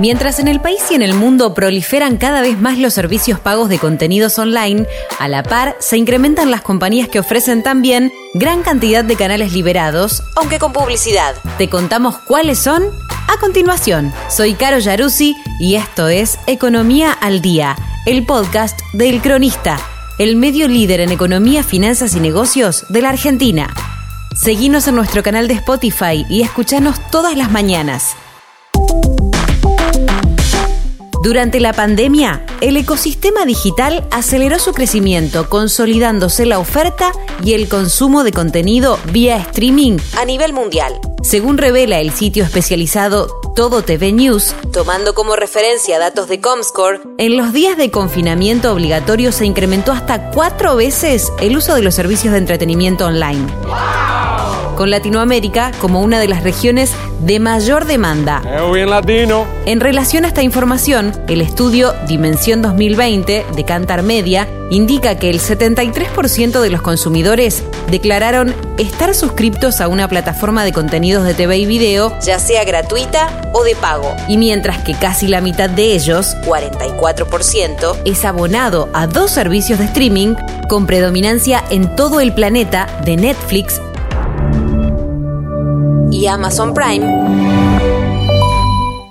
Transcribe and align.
Mientras 0.00 0.38
en 0.38 0.48
el 0.48 0.62
país 0.62 0.80
y 0.90 0.94
en 0.94 1.02
el 1.02 1.12
mundo 1.12 1.52
proliferan 1.52 2.16
cada 2.16 2.40
vez 2.40 2.58
más 2.58 2.78
los 2.78 2.94
servicios 2.94 3.38
pagos 3.38 3.68
de 3.68 3.78
contenidos 3.78 4.38
online, 4.38 4.86
a 5.18 5.28
la 5.28 5.42
par 5.42 5.76
se 5.78 5.98
incrementan 5.98 6.50
las 6.50 6.62
compañías 6.62 7.06
que 7.06 7.20
ofrecen 7.20 7.62
también 7.62 8.10
gran 8.32 8.62
cantidad 8.62 9.04
de 9.04 9.14
canales 9.14 9.52
liberados, 9.52 10.22
aunque 10.36 10.58
con 10.58 10.72
publicidad. 10.72 11.34
¿Te 11.58 11.68
contamos 11.68 12.16
cuáles 12.16 12.58
son? 12.58 12.82
A 13.28 13.38
continuación, 13.40 14.10
soy 14.30 14.54
Caro 14.54 14.78
Yaruzzi 14.78 15.36
y 15.58 15.74
esto 15.74 16.08
es 16.08 16.38
Economía 16.46 17.12
al 17.12 17.42
Día, 17.42 17.76
el 18.06 18.24
podcast 18.24 18.80
del 18.94 19.20
Cronista, 19.20 19.78
el 20.18 20.34
medio 20.34 20.66
líder 20.66 21.00
en 21.00 21.12
economía, 21.12 21.62
finanzas 21.62 22.14
y 22.16 22.20
negocios 22.20 22.86
de 22.88 23.02
la 23.02 23.10
Argentina. 23.10 23.68
Seguinos 24.34 24.88
en 24.88 24.94
nuestro 24.94 25.22
canal 25.22 25.46
de 25.46 25.54
Spotify 25.54 26.24
y 26.30 26.40
escuchanos 26.40 26.98
todas 27.10 27.36
las 27.36 27.50
mañanas. 27.50 28.16
Durante 31.22 31.60
la 31.60 31.74
pandemia, 31.74 32.46
el 32.62 32.78
ecosistema 32.78 33.44
digital 33.44 34.06
aceleró 34.10 34.58
su 34.58 34.72
crecimiento, 34.72 35.50
consolidándose 35.50 36.46
la 36.46 36.58
oferta 36.58 37.12
y 37.44 37.52
el 37.52 37.68
consumo 37.68 38.24
de 38.24 38.32
contenido 38.32 38.98
vía 39.12 39.36
streaming 39.36 39.98
a 40.16 40.24
nivel 40.24 40.54
mundial. 40.54 40.98
Según 41.22 41.58
revela 41.58 42.00
el 42.00 42.12
sitio 42.12 42.42
especializado 42.42 43.26
Todo 43.54 43.82
TV 43.82 44.12
News, 44.12 44.54
tomando 44.72 45.12
como 45.12 45.36
referencia 45.36 45.98
datos 45.98 46.26
de 46.26 46.40
Comscore, 46.40 47.00
en 47.18 47.36
los 47.36 47.52
días 47.52 47.76
de 47.76 47.90
confinamiento 47.90 48.72
obligatorio 48.72 49.30
se 49.30 49.44
incrementó 49.44 49.92
hasta 49.92 50.30
cuatro 50.30 50.74
veces 50.76 51.30
el 51.42 51.54
uso 51.54 51.74
de 51.74 51.82
los 51.82 51.94
servicios 51.94 52.32
de 52.32 52.38
entretenimiento 52.38 53.04
online 53.04 53.46
con 54.80 54.88
Latinoamérica 54.88 55.72
como 55.78 56.00
una 56.00 56.18
de 56.18 56.26
las 56.26 56.42
regiones 56.42 56.94
de 57.18 57.38
mayor 57.38 57.84
demanda. 57.84 58.40
bien 58.72 58.88
latino. 58.88 59.44
En 59.66 59.78
relación 59.78 60.24
a 60.24 60.28
esta 60.28 60.42
información, 60.42 61.12
el 61.28 61.42
estudio 61.42 61.92
Dimensión 62.08 62.62
2020 62.62 63.44
de 63.54 63.64
Cantar 63.66 64.02
Media 64.02 64.48
indica 64.70 65.18
que 65.18 65.28
el 65.28 65.38
73% 65.38 66.62
de 66.62 66.70
los 66.70 66.80
consumidores 66.80 67.62
declararon 67.90 68.54
estar 68.78 69.14
suscriptos 69.14 69.82
a 69.82 69.88
una 69.88 70.08
plataforma 70.08 70.64
de 70.64 70.72
contenidos 70.72 71.24
de 71.26 71.34
TV 71.34 71.58
y 71.58 71.66
video, 71.66 72.18
ya 72.22 72.38
sea 72.38 72.64
gratuita 72.64 73.50
o 73.52 73.64
de 73.64 73.76
pago. 73.76 74.16
Y 74.28 74.38
mientras 74.38 74.82
que 74.82 74.94
casi 74.94 75.28
la 75.28 75.42
mitad 75.42 75.68
de 75.68 75.92
ellos, 75.92 76.38
44%, 76.46 78.00
es 78.06 78.24
abonado 78.24 78.88
a 78.94 79.06
dos 79.06 79.30
servicios 79.30 79.78
de 79.78 79.84
streaming 79.84 80.36
con 80.70 80.86
predominancia 80.86 81.62
en 81.68 81.94
todo 81.96 82.20
el 82.20 82.32
planeta 82.32 82.86
de 83.04 83.18
Netflix 83.18 83.78
y 86.20 86.26
Amazon 86.26 86.74
Prime, 86.74 87.06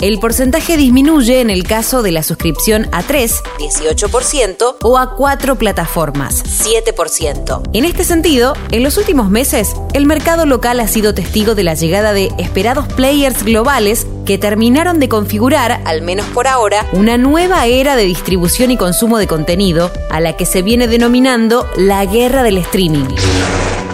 el 0.00 0.20
porcentaje 0.20 0.76
disminuye 0.76 1.40
en 1.40 1.48
el 1.48 1.64
caso 1.64 2.02
de 2.02 2.12
la 2.12 2.22
suscripción 2.22 2.86
a 2.92 3.02
3, 3.02 3.42
18%, 3.58 4.76
o 4.82 4.98
a 4.98 5.16
4 5.16 5.56
plataformas, 5.56 6.44
7%. 6.44 7.62
En 7.72 7.84
este 7.86 8.04
sentido, 8.04 8.52
en 8.70 8.82
los 8.82 8.98
últimos 8.98 9.30
meses, 9.30 9.74
el 9.94 10.04
mercado 10.06 10.44
local 10.44 10.80
ha 10.80 10.86
sido 10.86 11.14
testigo 11.14 11.54
de 11.54 11.64
la 11.64 11.74
llegada 11.74 12.12
de 12.12 12.30
esperados 12.36 12.86
players 12.92 13.42
globales 13.42 14.06
que 14.26 14.36
terminaron 14.36 15.00
de 15.00 15.08
configurar, 15.08 15.80
al 15.86 16.02
menos 16.02 16.26
por 16.26 16.46
ahora, 16.46 16.86
una 16.92 17.16
nueva 17.16 17.64
era 17.66 17.96
de 17.96 18.04
distribución 18.04 18.70
y 18.70 18.76
consumo 18.76 19.16
de 19.16 19.26
contenido, 19.26 19.90
a 20.10 20.20
la 20.20 20.36
que 20.36 20.44
se 20.44 20.60
viene 20.60 20.88
denominando 20.88 21.66
la 21.76 22.04
guerra 22.04 22.42
del 22.42 22.58
streaming 22.58 23.06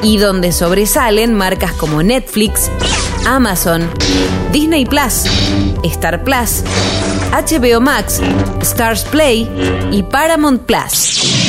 y 0.05 0.19
donde 0.19 0.53
sobresalen 0.53 1.33
marcas 1.33 1.73
como 1.73 2.03
Netflix, 2.03 2.71
Amazon, 3.27 3.89
Disney 4.53 4.85
Plus, 4.85 5.27
Star 5.91 6.23
Plus, 6.25 6.63
HBO 7.33 7.81
Max, 7.81 8.21
Stars 8.63 9.05
Play 9.11 9.47
y 9.91 10.03
Paramount 10.03 10.59
Plus. 10.67 11.44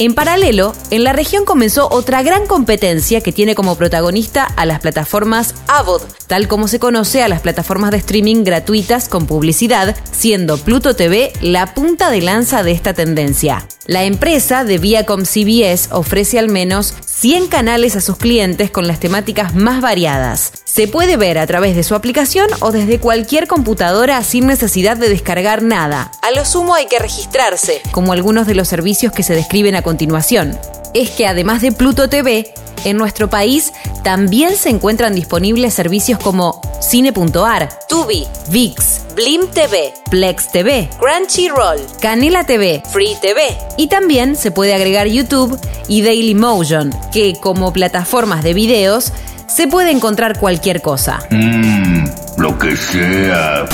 En 0.00 0.14
paralelo, 0.14 0.72
en 0.90 1.04
la 1.04 1.12
región 1.12 1.44
comenzó 1.44 1.86
otra 1.90 2.22
gran 2.22 2.46
competencia 2.46 3.20
que 3.20 3.32
tiene 3.32 3.54
como 3.54 3.76
protagonista 3.76 4.44
a 4.44 4.64
las 4.64 4.80
plataformas 4.80 5.54
AVOD, 5.66 6.00
tal 6.26 6.48
como 6.48 6.68
se 6.68 6.78
conoce 6.78 7.22
a 7.22 7.28
las 7.28 7.42
plataformas 7.42 7.90
de 7.90 7.98
streaming 7.98 8.42
gratuitas 8.42 9.10
con 9.10 9.26
publicidad, 9.26 9.94
siendo 10.10 10.56
Pluto 10.56 10.96
TV 10.96 11.34
la 11.42 11.74
punta 11.74 12.10
de 12.10 12.22
lanza 12.22 12.62
de 12.62 12.72
esta 12.72 12.94
tendencia. 12.94 13.68
La 13.84 14.04
empresa 14.04 14.64
de 14.64 14.78
Viacom 14.78 15.24
CBS 15.24 15.88
ofrece 15.90 16.38
al 16.38 16.48
menos 16.48 16.94
100 17.04 17.48
canales 17.48 17.96
a 17.96 18.00
sus 18.00 18.16
clientes 18.16 18.70
con 18.70 18.86
las 18.86 19.00
temáticas 19.00 19.54
más 19.54 19.82
variadas. 19.82 20.52
Se 20.64 20.86
puede 20.86 21.16
ver 21.16 21.38
a 21.38 21.46
través 21.46 21.74
de 21.74 21.82
su 21.82 21.94
aplicación 21.94 22.48
o 22.60 22.70
desde 22.70 23.00
cualquier 23.00 23.48
computadora 23.48 24.22
sin 24.22 24.46
necesidad 24.46 24.96
de 24.96 25.08
descargar 25.08 25.62
nada. 25.62 26.12
A 26.22 26.30
lo 26.30 26.44
sumo 26.44 26.74
hay 26.74 26.86
que 26.86 26.98
registrarse, 26.98 27.82
como 27.90 28.12
algunos 28.12 28.46
de 28.46 28.54
los 28.54 28.68
servicios 28.68 29.12
que 29.12 29.24
se 29.24 29.34
describen 29.34 29.74
a 29.74 29.82
continuación. 29.90 30.56
Es 30.94 31.10
que 31.10 31.26
además 31.26 31.62
de 31.62 31.72
Pluto 31.72 32.08
TV, 32.08 32.54
en 32.84 32.96
nuestro 32.96 33.28
país 33.28 33.72
también 34.04 34.54
se 34.54 34.68
encuentran 34.68 35.16
disponibles 35.16 35.74
servicios 35.74 36.20
como 36.20 36.60
Cine.ar, 36.80 37.68
Tubi, 37.88 38.24
VIX, 38.50 39.00
Blim 39.16 39.48
TV, 39.48 39.92
Plex 40.08 40.52
TV, 40.52 40.88
Crunchyroll, 41.00 41.80
Canela 42.00 42.44
TV, 42.44 42.80
Free 42.92 43.16
TV 43.20 43.42
y 43.76 43.88
también 43.88 44.36
se 44.36 44.52
puede 44.52 44.74
agregar 44.74 45.08
YouTube 45.08 45.58
y 45.88 46.02
Dailymotion, 46.02 46.94
que 47.12 47.34
como 47.40 47.72
plataformas 47.72 48.44
de 48.44 48.54
videos 48.54 49.12
se 49.48 49.66
puede 49.66 49.90
encontrar 49.90 50.38
cualquier 50.38 50.82
cosa. 50.82 51.18
Mmm, 51.30 52.04
lo 52.38 52.56
que 52.60 52.76
sea. 52.76 53.66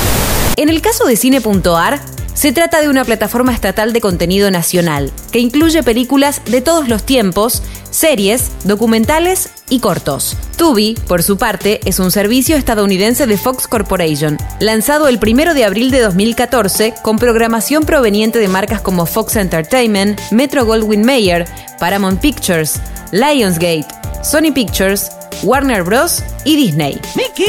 En 0.56 0.70
el 0.70 0.80
caso 0.80 1.04
de 1.04 1.16
Cine.ar, 1.16 2.00
se 2.36 2.52
trata 2.52 2.82
de 2.82 2.90
una 2.90 3.04
plataforma 3.04 3.54
estatal 3.54 3.94
de 3.94 4.02
contenido 4.02 4.50
nacional, 4.50 5.10
que 5.32 5.38
incluye 5.38 5.82
películas 5.82 6.42
de 6.44 6.60
todos 6.60 6.86
los 6.86 7.02
tiempos, 7.02 7.62
series, 7.90 8.50
documentales 8.64 9.48
y 9.70 9.80
cortos. 9.80 10.36
Tubi, 10.58 10.98
por 11.08 11.22
su 11.22 11.38
parte, 11.38 11.80
es 11.86 11.98
un 11.98 12.10
servicio 12.10 12.56
estadounidense 12.56 13.26
de 13.26 13.38
Fox 13.38 13.66
Corporation, 13.66 14.36
lanzado 14.60 15.08
el 15.08 15.18
1 15.18 15.54
de 15.54 15.64
abril 15.64 15.90
de 15.90 16.00
2014 16.00 16.92
con 17.02 17.18
programación 17.18 17.84
proveniente 17.84 18.38
de 18.38 18.48
marcas 18.48 18.82
como 18.82 19.06
Fox 19.06 19.36
Entertainment, 19.36 20.20
Metro 20.30 20.66
Goldwyn 20.66 21.06
Mayer, 21.06 21.46
Paramount 21.80 22.20
Pictures, 22.20 22.80
Lionsgate, 23.12 23.88
Sony 24.22 24.52
Pictures, 24.52 25.10
Warner 25.42 25.84
Bros. 25.84 26.22
y 26.44 26.56
Disney. 26.56 27.00
¡Mickey 27.14 27.46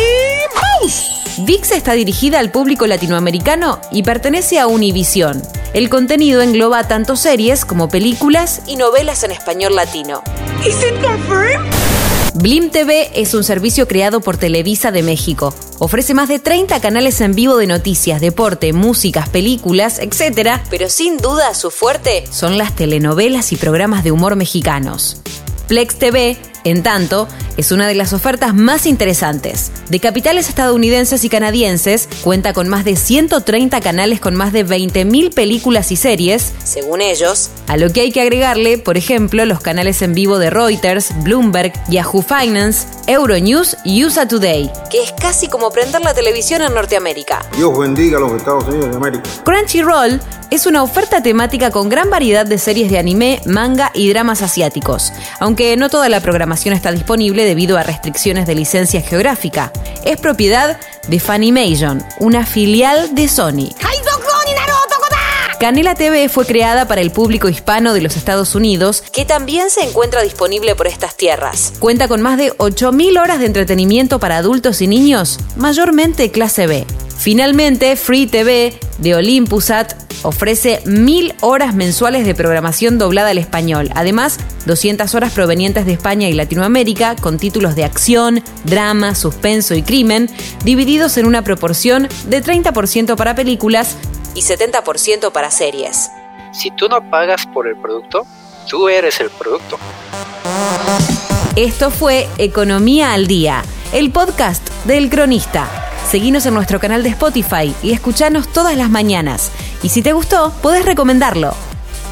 Mouse! 0.82 1.27
VIX 1.40 1.72
está 1.72 1.94
dirigida 1.94 2.40
al 2.40 2.52
público 2.52 2.88
latinoamericano 2.88 3.80
y 3.92 4.02
pertenece 4.02 4.60
a 4.60 4.66
Univision. 4.66 5.42
El 5.74 5.90
contenido 5.90 6.42
engloba 6.42 6.88
tanto 6.88 7.16
series 7.16 7.64
como 7.64 7.90
películas 7.90 8.62
y 8.66 8.76
novelas 8.76 9.24
en 9.24 9.32
español 9.32 9.76
latino. 9.76 10.24
Blim 12.34 12.72
TV 12.72 13.12
es 13.14 13.36
un 13.36 13.44
servicio 13.44 13.88
creado 13.88 14.20
por 14.22 14.38
Televisa 14.38 14.92
de 14.92 15.04
México. 15.04 15.54
Ofrece 15.78 16.16
más 16.16 16.28
de 16.28 16.40
30 16.40 16.80
canales 16.82 17.22
en 17.22 17.36
vivo 17.36 17.58
de 17.58 17.68
noticias, 17.68 18.20
deporte, 18.20 18.74
músicas, 18.74 19.30
películas, 19.30 20.00
etc. 20.00 20.60
Pero 20.72 20.90
sin 20.90 21.18
duda 21.18 21.54
su 21.54 21.70
fuerte 21.70 22.24
son 22.32 22.58
las 22.58 22.76
telenovelas 22.76 23.52
y 23.52 23.58
programas 23.58 24.04
de 24.04 24.12
humor 24.12 24.36
mexicanos. 24.36 25.18
Plex 25.68 26.00
TV 26.00 26.38
en 26.64 26.84
tanto, 26.84 27.30
es 27.58 27.72
una 27.72 27.88
de 27.88 27.96
las 27.96 28.14
ofertas 28.14 28.54
más 28.54 28.86
interesantes. 28.86 29.72
De 29.90 30.00
capitales 30.00 30.48
estadounidenses 30.48 31.24
y 31.24 31.30
canadienses, 31.30 32.08
cuenta 32.24 32.54
con 32.54 32.70
más 32.70 32.86
de 32.86 32.96
130 32.96 33.82
canales 33.82 34.20
con 34.20 34.36
más 34.36 34.54
de 34.54 34.66
20.000 34.66 35.34
películas 35.34 35.92
y 35.92 35.96
series, 35.96 36.54
según 36.64 37.02
ellos, 37.02 37.50
a 37.68 37.78
lo 37.78 37.92
que 37.92 38.02
hay 38.02 38.12
que 38.12 38.22
agregarle, 38.22 38.78
por 38.78 38.98
ejemplo, 38.98 39.46
los 39.46 39.60
canales 39.60 40.02
en 40.02 40.14
vivo 40.14 40.40
de 40.40 40.50
Reuters, 40.50 41.12
Bloomberg, 41.24 41.74
Yahoo 41.90 42.22
Finance, 42.22 42.88
Euronews 43.08 43.78
y 43.84 44.06
USA 44.06 44.28
Today, 44.28 44.72
que 44.90 45.02
es 45.04 45.12
casi 45.14 45.48
como 45.48 45.72
prender 45.72 46.02
la 46.02 46.14
televisión 46.14 46.62
en 46.62 46.74
Norteamérica. 46.74 47.46
Dios 47.56 47.78
bendiga 47.78 48.18
a 48.18 48.22
los 48.22 48.34
Estados 48.34 48.66
Unidos 48.66 48.92
de 48.92 48.98
América. 48.98 49.24
Crunchyroll 49.44 50.20
es 50.50 50.66
una 50.66 50.84
oferta 50.84 51.22
temática 51.22 51.72
con 51.72 51.90
gran 51.90 52.10
variedad 52.10 52.46
de 52.46 52.58
series 52.58 52.90
de 52.90 52.98
anime, 52.98 53.42
manga 53.46 53.92
y 53.94 54.10
dramas 54.10 54.42
asiáticos, 54.42 55.12
aunque 55.40 55.76
no 55.76 55.90
toda 55.90 56.08
la 56.10 56.22
programación 56.22 56.74
está 56.74 56.92
disponible 56.92 57.44
debido 57.48 57.78
a 57.78 57.84
restricciones 57.84 58.46
de 58.46 58.54
licencia 58.54 59.02
geográfica. 59.02 59.72
Es 60.06 60.20
propiedad 60.20 60.80
de 61.08 61.20
Funimation, 61.20 62.06
una 62.20 62.46
filial 62.46 63.16
de 63.16 63.28
Sony. 63.28 63.74
Canela 65.60 65.96
TV 65.96 66.30
fue 66.30 66.46
creada 66.46 66.88
para 66.88 67.02
el 67.02 67.10
público 67.10 67.50
hispano 67.50 67.94
de 67.94 68.02
los 68.02 68.16
Estados 68.16 68.54
Unidos, 68.54 69.04
que 69.12 69.26
también 69.26 69.72
se 69.72 69.82
encuentra 69.82 70.22
disponible 70.22 70.76
por 70.76 70.86
estas 70.86 71.16
tierras. 71.16 71.74
Cuenta 71.80 72.08
con 72.08 72.22
más 72.22 72.38
de 72.38 72.52
8.000 72.58 73.20
horas 73.20 73.40
de 73.40 73.48
entretenimiento 73.48 74.20
para 74.20 74.38
adultos 74.38 74.82
y 74.84 74.88
niños, 74.88 75.40
mayormente 75.56 76.30
clase 76.30 76.68
B. 76.68 76.86
Finalmente, 77.18 77.96
Free 77.96 78.28
TV 78.28 78.80
de 79.00 79.16
Olympusat 79.16 79.94
ofrece 80.24 80.82
mil 80.86 81.34
horas 81.42 81.76
mensuales 81.76 82.26
de 82.26 82.36
programación 82.36 82.98
doblada 82.98 83.30
al 83.30 83.38
español. 83.38 83.90
Además, 83.96 84.40
200 84.66 85.14
horas 85.16 85.32
provenientes 85.32 85.86
de 85.86 85.94
España 85.94 86.28
y 86.28 86.34
Latinoamérica 86.34 87.16
con 87.16 87.38
títulos 87.38 87.76
de 87.76 87.86
acción, 87.86 88.44
drama, 88.64 89.16
suspenso 89.16 89.76
y 89.76 89.84
crimen, 89.84 90.30
divididos 90.64 91.18
en 91.18 91.26
una 91.26 91.44
proporción 91.44 92.08
de 92.28 92.44
30% 92.44 93.16
para 93.16 93.36
películas 93.36 93.96
y 94.36 94.42
70% 94.42 95.32
para 95.32 95.52
series. 95.52 96.10
Si 96.54 96.72
tú 96.72 96.88
no 96.88 97.10
pagas 97.10 97.46
por 97.48 97.68
el 97.68 97.78
producto, 97.78 98.26
tú 98.70 98.90
eres 98.90 99.20
el 99.20 99.30
producto. 99.30 99.78
Esto 101.56 101.90
fue 101.90 102.28
Economía 102.38 103.14
al 103.14 103.28
Día, 103.28 103.64
el 103.92 104.12
podcast 104.12 104.68
del 104.86 105.10
cronista. 105.10 105.87
Seguinos 106.10 106.46
en 106.46 106.54
nuestro 106.54 106.80
canal 106.80 107.04
de 107.04 107.10
Spotify 107.10 107.76
y 107.84 107.92
escuchanos 107.92 108.48
todas 108.54 108.78
las 108.78 108.90
mañanas. 108.90 109.52
Y 109.84 109.90
si 109.90 110.02
te 110.02 110.14
gustó, 110.14 110.54
podés 110.62 110.86
recomendarlo. 110.86 111.54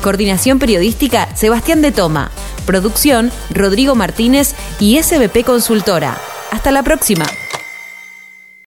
Coordinación 0.04 0.60
periodística 0.60 1.34
Sebastián 1.34 1.82
de 1.82 1.94
Toma. 1.94 2.30
Producción 2.66 3.32
Rodrigo 3.52 3.96
Martínez 3.96 4.54
y 4.82 5.02
SBP 5.02 5.46
Consultora. 5.46 6.18
Hasta 6.52 6.72
la 6.72 6.84
próxima. 6.84 7.26